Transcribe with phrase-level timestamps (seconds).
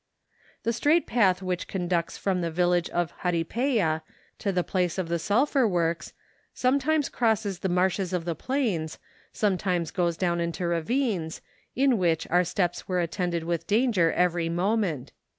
[0.63, 4.01] The straight path which conducts from the village of Jaripea
[4.39, 6.13] to the place of the sulphur works,
[6.55, 8.97] sometimes crosses the marshes of the plains,
[9.31, 11.41] sometimes goes down into ravines,
[11.75, 15.11] in which our steps were attended with danger every moment.